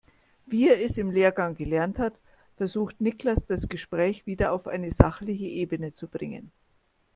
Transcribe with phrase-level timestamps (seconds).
[0.47, 2.15] Wie er es im Lehrgang gelernt hat,
[2.57, 6.51] versucht Niklas das Gespräch wieder auf eine sachliche Ebene zu bringen.